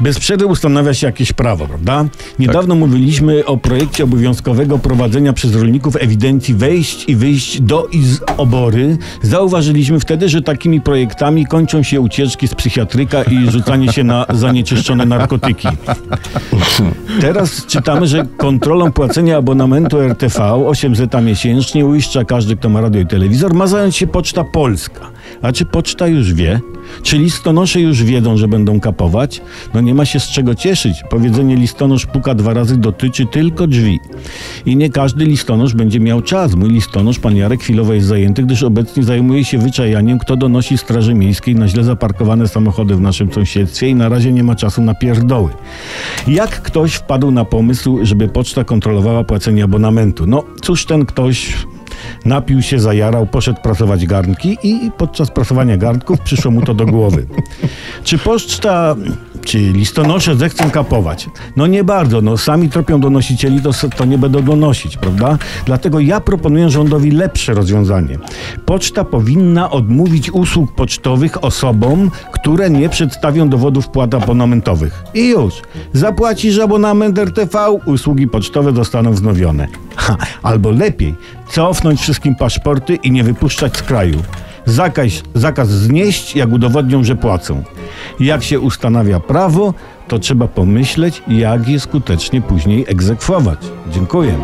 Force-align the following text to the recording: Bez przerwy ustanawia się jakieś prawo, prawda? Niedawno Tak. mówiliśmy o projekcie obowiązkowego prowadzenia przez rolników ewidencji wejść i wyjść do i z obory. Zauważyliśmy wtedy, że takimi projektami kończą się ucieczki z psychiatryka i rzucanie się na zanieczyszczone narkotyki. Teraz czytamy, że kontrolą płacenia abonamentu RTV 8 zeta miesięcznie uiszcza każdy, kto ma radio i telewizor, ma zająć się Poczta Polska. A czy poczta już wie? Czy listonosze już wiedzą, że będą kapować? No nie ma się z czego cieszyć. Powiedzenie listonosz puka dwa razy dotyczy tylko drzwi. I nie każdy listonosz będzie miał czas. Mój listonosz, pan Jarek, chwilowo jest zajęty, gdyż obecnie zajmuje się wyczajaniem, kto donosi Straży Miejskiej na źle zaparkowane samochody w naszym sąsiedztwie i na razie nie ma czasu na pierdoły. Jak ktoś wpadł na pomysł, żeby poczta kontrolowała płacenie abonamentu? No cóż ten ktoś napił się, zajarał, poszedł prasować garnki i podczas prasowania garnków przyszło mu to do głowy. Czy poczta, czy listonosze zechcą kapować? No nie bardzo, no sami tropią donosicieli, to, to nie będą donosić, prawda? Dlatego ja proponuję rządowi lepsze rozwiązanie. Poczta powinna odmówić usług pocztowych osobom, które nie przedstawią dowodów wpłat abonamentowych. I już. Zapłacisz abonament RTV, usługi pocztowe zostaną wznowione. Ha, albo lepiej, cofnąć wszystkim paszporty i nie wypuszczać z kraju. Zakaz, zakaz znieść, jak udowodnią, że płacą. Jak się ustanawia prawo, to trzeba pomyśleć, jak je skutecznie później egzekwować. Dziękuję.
Bez 0.00 0.18
przerwy 0.18 0.46
ustanawia 0.46 0.94
się 0.94 1.06
jakieś 1.06 1.32
prawo, 1.32 1.66
prawda? 1.66 2.04
Niedawno 2.38 2.74
Tak. 2.74 2.78
mówiliśmy 2.78 3.44
o 3.44 3.56
projekcie 3.56 4.04
obowiązkowego 4.04 4.78
prowadzenia 4.78 5.32
przez 5.32 5.54
rolników 5.54 5.96
ewidencji 5.96 6.54
wejść 6.54 7.08
i 7.08 7.16
wyjść 7.16 7.60
do 7.60 7.86
i 7.86 8.02
z 8.04 8.20
obory. 8.36 8.98
Zauważyliśmy 9.22 10.00
wtedy, 10.00 10.28
że 10.28 10.42
takimi 10.42 10.80
projektami 10.80 11.46
kończą 11.46 11.82
się 11.82 12.00
ucieczki 12.00 12.48
z 12.48 12.54
psychiatryka 12.54 13.22
i 13.22 13.50
rzucanie 13.50 13.92
się 13.92 14.04
na 14.04 14.26
zanieczyszczone 14.34 15.06
narkotyki. 15.06 15.68
Teraz 17.20 17.66
czytamy, 17.66 18.06
że 18.06 18.26
kontrolą 18.36 18.92
płacenia 18.92 19.36
abonamentu 19.36 20.00
RTV 20.00 20.44
8 20.44 20.96
zeta 20.96 21.20
miesięcznie 21.20 21.86
uiszcza 21.86 22.24
każdy, 22.24 22.56
kto 22.56 22.68
ma 22.68 22.80
radio 22.80 23.00
i 23.00 23.06
telewizor, 23.06 23.54
ma 23.54 23.66
zająć 23.66 23.96
się 23.96 24.06
Poczta 24.06 24.44
Polska. 24.44 25.17
A 25.42 25.52
czy 25.52 25.64
poczta 25.64 26.06
już 26.06 26.34
wie? 26.34 26.60
Czy 27.02 27.18
listonosze 27.18 27.80
już 27.80 28.02
wiedzą, 28.02 28.36
że 28.36 28.48
będą 28.48 28.80
kapować? 28.80 29.40
No 29.74 29.80
nie 29.80 29.94
ma 29.94 30.04
się 30.04 30.20
z 30.20 30.28
czego 30.28 30.54
cieszyć. 30.54 31.02
Powiedzenie 31.10 31.56
listonosz 31.56 32.06
puka 32.06 32.34
dwa 32.34 32.54
razy 32.54 32.76
dotyczy 32.76 33.26
tylko 33.26 33.66
drzwi. 33.66 33.98
I 34.66 34.76
nie 34.76 34.90
każdy 34.90 35.24
listonosz 35.24 35.74
będzie 35.74 36.00
miał 36.00 36.22
czas. 36.22 36.54
Mój 36.54 36.70
listonosz, 36.70 37.18
pan 37.18 37.36
Jarek, 37.36 37.60
chwilowo 37.60 37.94
jest 37.94 38.06
zajęty, 38.06 38.42
gdyż 38.42 38.62
obecnie 38.62 39.02
zajmuje 39.02 39.44
się 39.44 39.58
wyczajaniem, 39.58 40.18
kto 40.18 40.36
donosi 40.36 40.78
Straży 40.78 41.14
Miejskiej 41.14 41.54
na 41.54 41.68
źle 41.68 41.84
zaparkowane 41.84 42.48
samochody 42.48 42.96
w 42.96 43.00
naszym 43.00 43.32
sąsiedztwie 43.32 43.88
i 43.88 43.94
na 43.94 44.08
razie 44.08 44.32
nie 44.32 44.44
ma 44.44 44.56
czasu 44.56 44.82
na 44.82 44.94
pierdoły. 44.94 45.50
Jak 46.28 46.62
ktoś 46.62 46.94
wpadł 46.94 47.30
na 47.30 47.44
pomysł, 47.44 47.98
żeby 48.02 48.28
poczta 48.28 48.64
kontrolowała 48.64 49.24
płacenie 49.24 49.64
abonamentu? 49.64 50.26
No 50.26 50.44
cóż 50.62 50.86
ten 50.86 51.06
ktoś 51.06 51.54
napił 52.28 52.62
się, 52.62 52.78
zajarał, 52.78 53.26
poszedł 53.26 53.60
prasować 53.62 54.06
garnki 54.06 54.58
i 54.62 54.90
podczas 54.98 55.30
prasowania 55.30 55.76
garnków 55.76 56.20
przyszło 56.20 56.50
mu 56.50 56.62
to 56.62 56.74
do 56.74 56.86
głowy. 56.86 57.26
Czy 58.04 58.18
poczta, 58.18 58.96
czy 59.48 59.58
listonosze 59.58 60.36
zechcą 60.36 60.70
kapować? 60.70 61.30
No 61.56 61.66
nie 61.66 61.84
bardzo, 61.84 62.20
no 62.20 62.36
sami 62.36 62.68
tropią 62.70 63.00
donosicieli, 63.00 63.62
to, 63.62 63.70
to 63.96 64.04
nie 64.04 64.18
będą 64.18 64.42
donosić, 64.42 64.96
prawda? 64.96 65.38
Dlatego 65.66 66.00
ja 66.00 66.20
proponuję 66.20 66.70
rządowi 66.70 67.10
lepsze 67.10 67.54
rozwiązanie. 67.54 68.18
Poczta 68.66 69.04
powinna 69.04 69.70
odmówić 69.70 70.30
usług 70.30 70.74
pocztowych 70.74 71.44
osobom, 71.44 72.10
które 72.32 72.70
nie 72.70 72.88
przedstawią 72.88 73.48
dowodów 73.48 73.84
wpłat 73.84 74.14
abonamentowych. 74.14 75.04
I 75.14 75.28
już. 75.28 75.54
Zapłacisz 75.92 76.58
abonament 76.58 77.18
RTV, 77.18 77.70
usługi 77.86 78.28
pocztowe 78.28 78.72
zostaną 78.72 79.12
wznowione. 79.12 79.68
Ha, 79.96 80.16
albo 80.42 80.70
lepiej, 80.70 81.14
cofnąć 81.50 82.00
wszystkim 82.00 82.34
paszporty 82.34 82.94
i 82.94 83.10
nie 83.10 83.24
wypuszczać 83.24 83.76
z 83.76 83.82
kraju. 83.82 84.22
Zakaz, 84.68 85.22
zakaz 85.34 85.68
znieść, 85.68 86.36
jak 86.36 86.52
udowodnią, 86.52 87.04
że 87.04 87.16
płacą. 87.16 87.62
Jak 88.20 88.42
się 88.42 88.60
ustanawia 88.60 89.20
prawo, 89.20 89.74
to 90.08 90.18
trzeba 90.18 90.48
pomyśleć, 90.48 91.22
jak 91.28 91.68
je 91.68 91.80
skutecznie 91.80 92.42
później 92.42 92.84
egzekwować. 92.88 93.58
Dziękuję. 93.92 94.34